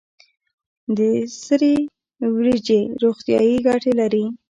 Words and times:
د 0.97 0.99
سرې 1.43 1.73
وریجې 2.33 2.79
روغتیایی 3.01 3.55
ګټې 3.67 3.91
لري. 3.99 4.25